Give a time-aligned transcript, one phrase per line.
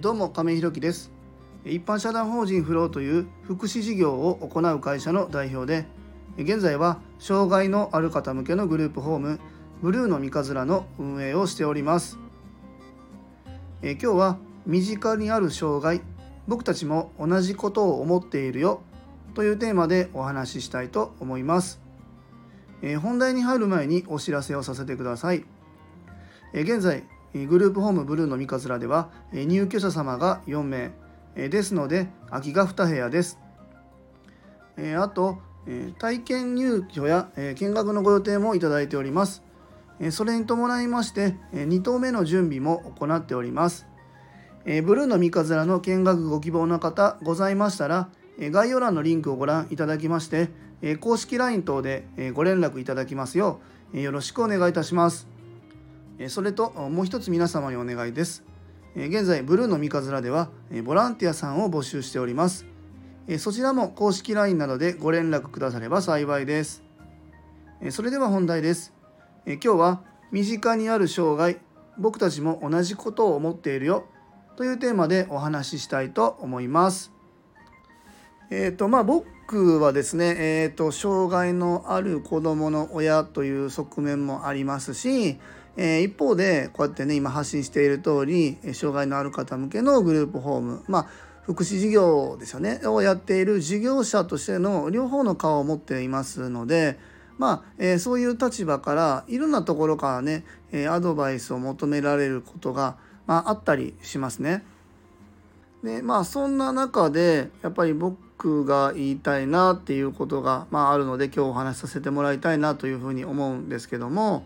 [0.00, 1.12] どうも亀井弘樹です。
[1.66, 5.86] 一般社団法人フローという福祉事業を行う会社の代表で
[6.42, 9.38] 現在は障害のある方向けのグループホーム
[9.82, 12.18] ブルーの三日面の運営をしております。
[13.82, 16.00] 今日は身近にある障害
[16.48, 18.80] 僕たちも同じことを思っているよ
[19.34, 21.78] というテーマでお話ししたいと思います。
[23.02, 25.44] 本題に入る前にお知らせをさせてください。
[26.54, 30.90] 現在グループホームブルーの三日面では入居者様が4名
[31.34, 33.38] ですので空きが2部屋です。
[34.98, 35.38] あと
[35.98, 39.42] 体験入居や見学のご予定もいただいております。
[40.10, 43.86] それに伴いまして2棟目の準備も行っております。
[44.64, 50.48] ブルーの三日面の見学ご希望の方ございましたら概要欄のリンクをご覧いただきまして
[51.00, 53.60] 公式 LINE 等でご連絡いただきますよ
[53.94, 55.39] うよろしくお願いいたします。
[56.28, 58.44] それともう一つ皆様にお願いです。
[58.94, 60.50] 現在、ブルーの三日面では
[60.84, 62.66] ボランティアさんを募集しております。
[63.38, 66.82] そちらも公式 LINE などでご連絡くだされば幸いです。
[67.90, 68.92] それでは本題です。
[69.46, 71.58] 今日は身近にある障害、
[71.96, 74.04] 僕たちも同じことを思っているよ
[74.56, 77.12] というテーマでお話ししたいと思います。
[78.50, 85.38] えっ、ー、とまあ僕はですね、えーと、障害のある子どもの親という側面もありますし、
[85.76, 91.06] え一方でこうやってね今発信している通り障害のある方向けのグループホームまあ
[91.42, 96.98] 福祉事業ですよねをやっている事業者としての両方の顔を持っていますので
[97.40, 104.62] まあ、え、そういう立場からいろんなところからね、え、アドバイスを求められることが、まあ、あったりしますね。
[105.82, 114.44] でまあそんな中でやっぱり僕が言いたいなっていうことが、まあ、あるので今日お話しさせてもらいたいなというふうに思うんですけども。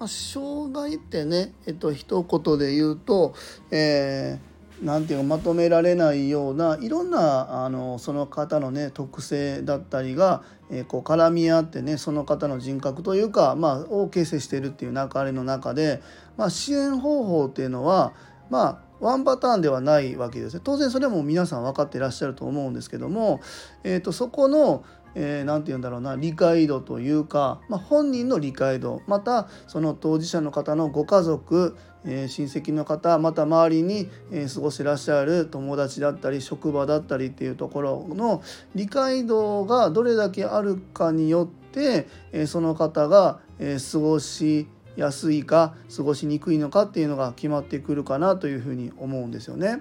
[0.00, 3.34] まあ、障害ってね、えっと一言で言うと、
[3.70, 16.00] えー、なんていうかまとめられないようないろんなあのその方のね特性だったりが、えー、こう絡み合ってねその方の人格というか、まあ、を形成しているっていう流れの中で、
[16.38, 18.14] まあ、支援方法っていうのは
[18.48, 20.60] まあワンパターンではないわけですね。
[20.62, 23.40] 当然それも皆さん分かってらっしゃると思うんですけども、
[23.82, 24.84] えーとそこの、
[25.14, 38.42] えー、て言うんだろうな理解度というか、まあ、本人の理解度またその当事者の方のご家族、えー、親戚の方また周りに、えー、過ごしてらっしゃる友達だったり職場だったりっていうところの
[38.74, 49.80] 理解度がどれだけあるかによって、えー、その方が、えー、過ごしやすいか過ごしにくいのかっていうのが決まってくるかなというふうに思うんですよね。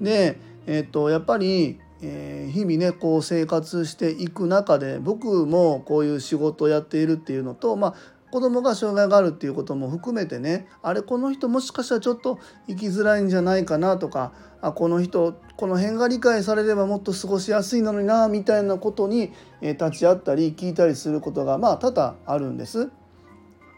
[0.00, 7.94] で、えー、とやっぱりえー、日々ねこう生活していく中で僕もこういう仕事をやっているっていうのと、まあ、
[8.30, 19.32] 子供が障害があるっていうことも含めてねあれこの人もしかしたらちょっと生きづらいんじゃないかなとかあこの人この辺が理解されればもっと過ごしやすいのになみたいなことに、
[19.62, 22.90] えー、立ち会ったり聞いたりすることがまあ多々あるんです。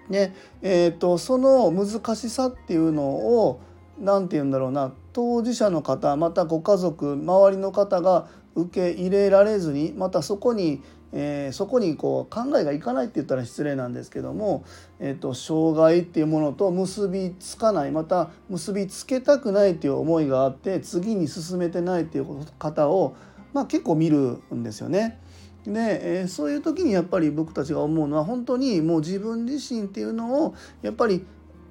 [0.08, 3.60] ねえーとその難しさっていうのを
[4.00, 10.80] 何て言うんだろうな当事者の方またご家族周りの方が受け入れられずにまたそこに、
[11.12, 14.64] えー、そこにこう考えがいかないって言ったら失礼なんですけども、
[15.00, 23.16] えーと、障害っていうものと結びつかないまた結びつけたくないっていう思いがあって次に進めてないっていう方を、
[23.52, 25.18] まあ、結構見るんですよね。
[25.64, 31.26] で、えー、そういう時にやっぱり僕たちが思うのは本当にもう自分自身っていうのをやっぱり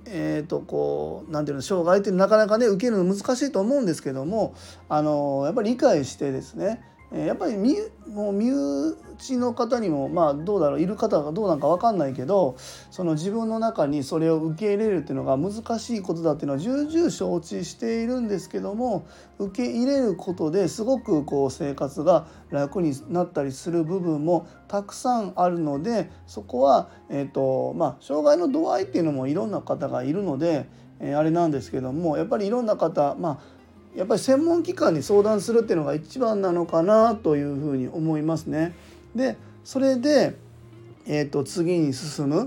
[0.09, 4.55] えーとこう何ていうの障害ってなかなかね受けるの難しいと思うんですけども
[4.89, 6.81] あのやっぱり理解してですね
[7.11, 7.73] やっぱり身
[8.09, 12.57] もう身内の方にもまあどうだろういる方がどうなんか分かんないけど
[12.91, 19.07] その自分の中にそれを受け入れるっていうのが難しいことだっていうのは重々承知しているんですけども
[19.39, 30.67] 受け入れることですごくこう生活が楽になったりする部分もたくさんあるのでそこは、えーとまあ、障害の度合いっていうのもいろんな方がいるので、
[30.99, 33.56] えー、あれなんですけどもやっぱりいろんな方まあ
[33.95, 38.75] やっぱり専門機関に相談するっていうのが一番なのかなというふうに思いますね。
[39.15, 40.35] でそれで、
[41.05, 42.45] えーと、次に進む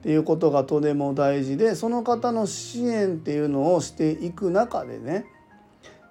[0.00, 5.26] っていうことがとても大事でその方の支援っていうのをしていく中でね、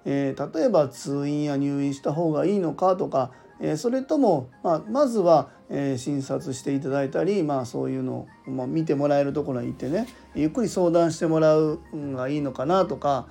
[0.04, 13.26] えー、例えば通院や入院した方がいいのかとか、えー、それとも、まあ、まずは、えー、診察していただいたり、まあ、そういうのを、まあ、見てもらえるところに行ってねゆっくり相談してもらうのがいいのかなとか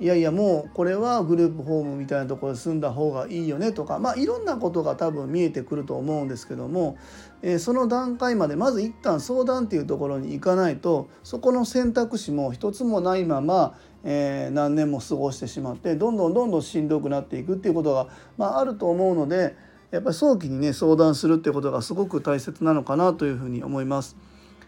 [0.00, 6.98] いやいやもうこれはグループホームみたいなところで住んだ方がいいよねとかまあいろんなことが多分見えてくると思うんですけども、
[7.42, 19.54] えー、その段階までまず一旦相談っていうところに行かないとそこの選択肢も一つもないまま、えー、何年も過ごしてしまってどんどんどんどんしんどくなっていくっていうことが、まあ、あると思うので
[19.92, 24.16] やっぱり早期にね相談するっていうことがすごく大切なのかなというふうに思います。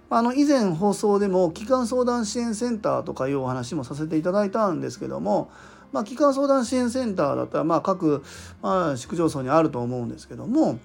[0.08, 5.50] あの以前放送でも基幹相談支援センターとかいうお話もさせていただいたんですけども、
[5.92, 8.22] まあ、機関相談支援センターだったらまあ各、
[8.62, 10.78] まあ、市区町村にあると思うんですけども、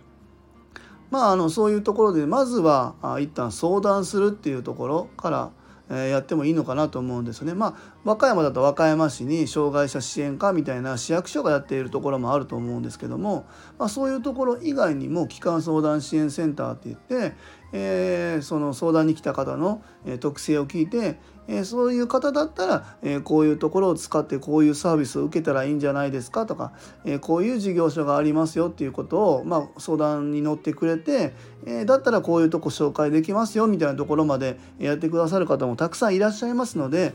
[1.11, 5.51] まあ、あのそういうところでまずは一旦相談するっていうところか
[5.95, 7.53] らやってもいいのかなと思うんですね。
[7.53, 7.73] まあ
[8.03, 13.45] 和歌山だと和歌山市に障害者支援課みたいな市役所がやっているところもあると思うんですけども、
[13.77, 17.35] まあ、そういうところ以外にも機関相談支援センターって言って、
[17.73, 19.83] えー、その相談に来た方の
[20.19, 26.73] 特性を聞いて、えー、そういう方だったら、えー、こういうところを使ってこういうサービスを受けたらいいんじゃないですかとか、
[27.05, 31.33] えこういう事業所がありますよっていうことを、まあ、相談に乗ってくれて、
[31.65, 37.13] えだったらこういうとこ紹介できますよみたいなところまでやってくださる方もたくさんいらっしゃいますので、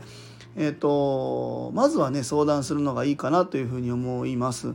[0.57, 4.73] えーと、まずはね相談するのがいいかなというふうに思います。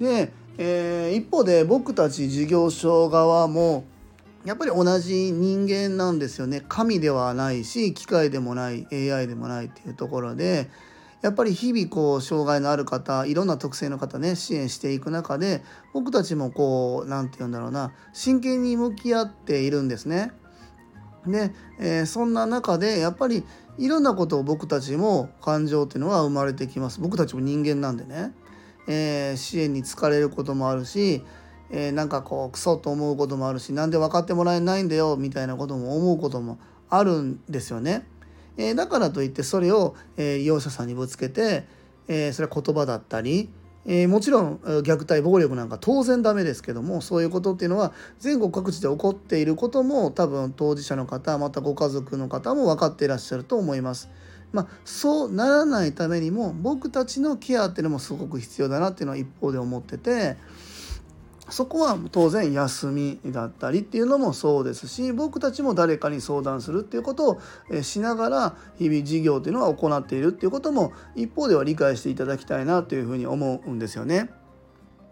[0.00, 3.84] で、えー、一方で僕たち事業所側も
[4.44, 10.68] やっぱり同じ人間なんですよね神ではないし機械でもない AI でもないっていうところで
[11.20, 15.62] やっぱり日々こう障害のある方いろんな特性の方ね支援していく中で
[15.92, 20.32] 僕たちもこう何て言うんだろうな真剣に向き合っているんですね。
[21.26, 23.44] で、えー、そんな中でやっぱり
[23.78, 28.32] いろんなことを僕たちも感情っていうのは生まれてきます僕たちも人間なんでね、
[28.88, 31.22] えー、支援に疲れることもあるし
[31.74, 36.58] えー、なんかこうクソと思うこともあるしなんで分かってもらえないんだよみたいなことも思うことも
[36.90, 38.06] あるんですよね。
[38.58, 41.64] え、だからといってそれを、えー、容赦さんにぶつけて、
[42.06, 43.48] え、それは言葉だったり、
[43.84, 54.08] えー、もちろん虐待暴力なんか当然ダメですけどもそういうことっていうのは全国各地で起こっていることも多分当事者の方またご家族の方も分かっていらっしゃると思います。
[54.52, 60.36] まあ、そうならないためにも僕たちのケアっていうのもすごく必要だなっていうのは一方で思ってて。
[61.52, 67.38] そこは当然休みだったりっていうのもそうですし僕たちも誰かに相談するっていうこと
[67.70, 74.30] をしながら日々事業っていうのは行っているっていうことも一方では理解していただきたいなというふうに思うんですよね。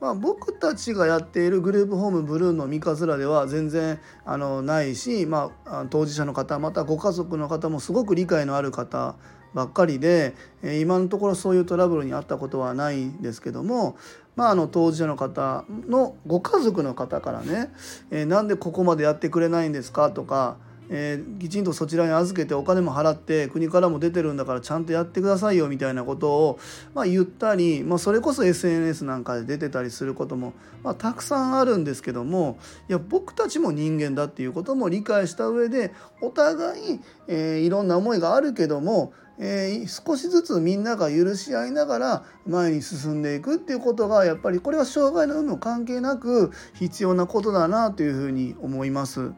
[0.01, 9.17] まあ、僕たちがやっているグループホームブルーの三日面では全然あのないし、まあ、当事者の方またご家族の方もすごく理解のある方
[9.53, 10.35] ばっかりで
[10.81, 13.97] 今のところそういうトラブルにあったことはないんですけども、
[14.37, 17.73] まあ、あの当事者の方のご家族の方からね
[18.11, 20.57] 「えー、なんでここまでやってくれないんですか?」とか
[20.93, 26.59] えー、きちんとそちらに預けてお金も払って国からも出てるんだからちゃんとやってくださいよみたいなことを、
[26.95, 30.53] まあ、言ったり、まあ、それこそ SNS なんかで出てたりすることも、
[30.83, 32.59] まあ、たくさんあるんですけども
[32.89, 49.33] いや僕たちも人間だっていうことも理解した上でお互い、えー、いろんな思いがあるけどもえー、少しずつみんなが許し合いながら前に進んでいくっていうことがやっぱりこれは障害の有無関係なく必要なことだなというふうに思います。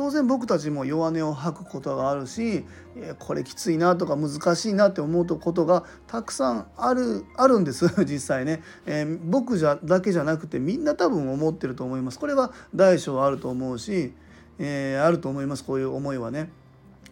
[0.00, 2.64] 当然僕たちも弱音を吐くことがあるし
[3.18, 14.14] これきついなとか難しいなって思うとことがたくさんあるあるんです 実際ね、えー、僕じゃだけじゃなくてみんな多分思ってると思いますこれは大小あると思うし、
[14.58, 16.50] えー、あると思いますこういう思いはね。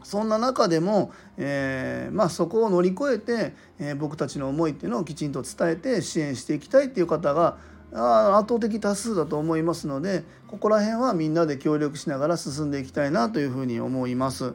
[0.03, 7.59] そんな中でも、えー、まあ、そこを乗り越えて、え、僕たちの思いっていうのをきちんと伝えて支援していきたいっていう方が
[7.93, 14.55] 圧倒的多数だと思いますのでここら辺はみんなで協力しながら進んでいきたいなというふうに思います。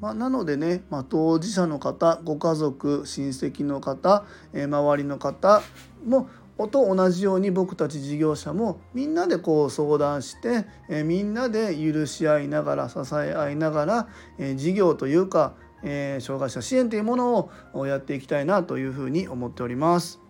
[0.00, 5.62] まあ、なのでね、まあ、当事者の方ご家族親戚の方、えー、周りの方
[6.06, 6.28] も
[6.68, 20.25] と同じように僕たち事業者もみんなでこう相談して、えー、みんなで許し合いながら支え合いながら、えー、事業というか、え、障害者支援というものをやっていきたいなというふうに思っております。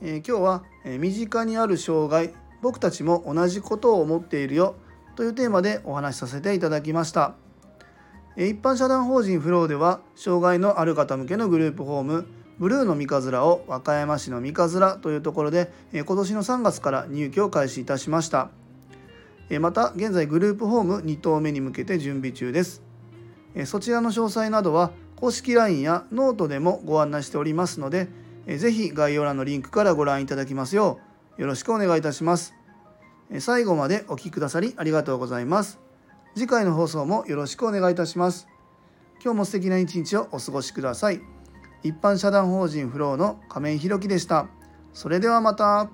[0.00, 4.74] え今日は、え身近にある障害僕たちも同じことを思っているよ
[5.16, 7.34] というテーマでお話しさせていただきました。
[8.36, 12.26] え一般社団法人フローでは障害のある方向けのグループホーム
[12.58, 18.50] ブルーの三日面を和歌山市の三日面というところでえ今年の3月から入居を開始いたしました
[19.50, 22.82] えまた現在グループホーム2棟目に向けて準備中です
[23.54, 28.08] えそちらの詳細などは公式 LINE やノートでもご案内しておりますので
[28.46, 31.00] ぜひ概要欄のリンクからご覧いただきますよ
[31.38, 32.54] うよろしくお願いいたします
[33.38, 35.80] 最後までお聴きくださりありがとうございます
[36.34, 38.48] 次回の放送もよろしくお願いいたします
[39.24, 41.22] 今日も素敵な一日をお過ごしください。
[41.82, 44.48] 一般社団法人フローの亀井弘樹でした。
[44.92, 45.88] それではまた。